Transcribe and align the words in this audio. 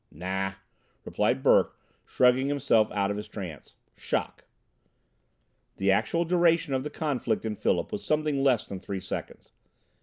"Nah!" 0.11 0.53
replied 1.05 1.43
Burke, 1.43 1.77
shrugging 2.07 2.47
himself 2.47 2.91
out 2.91 3.11
of 3.11 3.17
his 3.17 3.27
trance. 3.27 3.75
"Shock." 3.95 4.45
The 5.77 5.91
actual 5.91 6.25
duration 6.25 6.73
of 6.73 6.81
the 6.81 6.89
conflict 6.89 7.45
in 7.45 7.53
Philip 7.55 7.91
was 7.91 8.03
something 8.03 8.41
less 8.41 8.65
than 8.65 8.79
three 8.79 8.99
seconds. 8.99 9.51